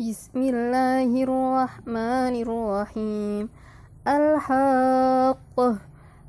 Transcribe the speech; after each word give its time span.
بسم 0.00 0.40
الله 0.40 1.12
الرحمن 1.12 2.34
الرحيم 2.40 3.48
الحاقة 4.08 5.76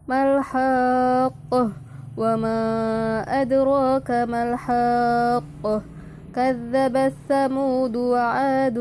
ما 0.08 0.20
الحاقة 0.28 1.72
وما 2.18 2.62
أدراك 3.42 4.12
ما 4.12 4.40
الحاقة 4.44 5.82
كذبت 6.36 7.14
ثمود 7.30 7.96
وعاد 7.96 8.78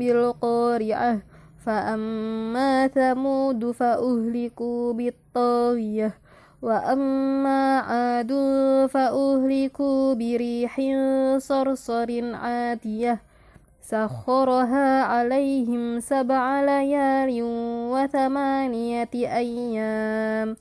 بالقارعة 0.00 1.18
فأما 1.66 2.86
ثمود 2.88 3.70
فأهلكوا 3.70 4.92
بالطاغية 4.92 6.14
وأما 6.62 7.78
عاد 7.78 8.32
فأهلكوا 8.88 10.14
بريح 10.14 10.80
صرصر 11.38 12.08
عاتية 12.34 13.31
سخرها 13.82 15.02
عليهم 15.02 16.00
سبع 16.00 16.60
ليال 16.60 17.40
وثمانية 17.92 19.10
أيام 19.14 20.56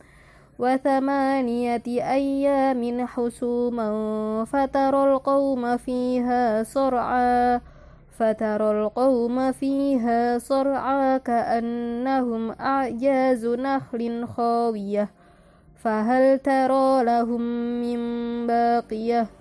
وثمانية 0.59 1.83
أيام 1.87 3.07
حسوما 3.07 3.89
فترى 4.45 5.13
القوم 5.13 5.77
فيها 5.77 6.63
صرعا 6.63 7.61
فترى 8.19 8.71
القوم 8.81 9.51
فيها 9.51 10.37
صرعا 10.37 11.17
كأنهم 11.17 12.51
أعجاز 12.51 13.45
نخل 13.45 14.27
خاوية 14.27 15.09
فهل 15.83 16.39
ترى 16.39 17.03
لهم 17.03 17.41
من 17.81 18.01
باقية؟ 18.47 19.40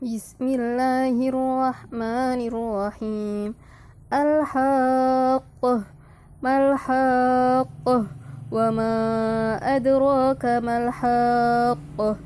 بسم 0.00 0.48
الله 0.48 1.28
الرحمن 1.28 2.40
الرحيم. 2.48 3.54
الحاقة 4.12 5.82
ما 6.42 6.72
الحاقة 6.72 8.06
وما 8.52 8.96
أدراك 9.76 10.44
ما 10.64 10.88
الحاقة 10.88 12.16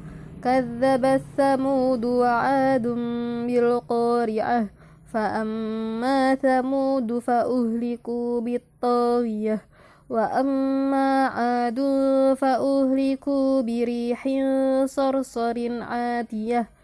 كذبت 0.44 1.22
ثمود 1.36 2.04
وعاد 2.04 2.86
بالقارعة. 3.46 4.66
فأما 5.12 6.34
ثمود 6.34 7.18
فأهلكوا 7.18 8.40
بالطاغية. 8.40 9.58
وأما 10.10 11.26
عاد 11.26 11.80
فأهلكوا 12.38 13.62
بريح 13.62 14.28
صرصر 14.86 15.82
عاتية. 15.82 16.83